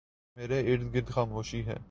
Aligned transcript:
میرے 0.37 0.73
اردگرد 0.73 1.09
خاموشی 1.09 1.65
ہے۔ 1.65 1.75